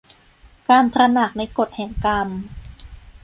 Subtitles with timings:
[0.69, 2.27] การตระหนักในกฎแห่งกรรม